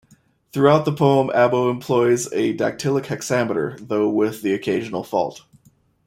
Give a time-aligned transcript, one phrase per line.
[0.51, 5.43] Throughout the poem Abbo employs a dactylic hexameter, though with the occasional fault.